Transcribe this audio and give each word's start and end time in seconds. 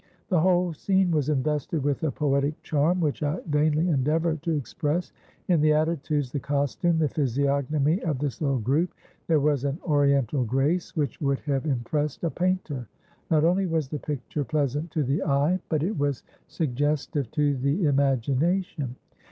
The 0.29 0.39
whole 0.39 0.73
scene 0.73 1.11
was 1.11 1.29
invested 1.29 1.83
with 1.83 2.01
a 2.01 2.09
poetic 2.11 2.59
charm 2.63 2.99
which 3.01 3.21
I 3.21 3.39
vainly 3.45 3.87
endeavour 3.87 4.35
to 4.37 4.51
express. 4.51 5.11
In 5.47 5.61
the 5.61 5.73
attitudes, 5.73 6.31
the 6.31 6.39
costume, 6.39 6.97
the 6.97 7.07
physiognomy 7.07 8.01
of 8.01 8.17
this 8.17 8.41
little 8.41 8.57
group, 8.57 8.95
there 9.27 9.39
was 9.39 9.63
an 9.63 9.77
Oriental 9.87 10.43
grace 10.43 10.95
which 10.95 11.21
would 11.21 11.37
have 11.41 11.67
impressed 11.67 12.23
a 12.23 12.31
painter. 12.31 12.87
Not 13.29 13.43
only 13.43 13.67
was 13.67 13.89
the 13.89 13.99
picture 13.99 14.43
pleasant 14.43 14.89
to 14.89 15.03
the 15.03 15.21
eye, 15.21 15.59
but 15.69 15.83
it 15.83 15.95
was 15.99 16.23
suggestive 16.47 17.29
to 17.33 17.55
the 17.57 17.85
imagination. 17.85 18.95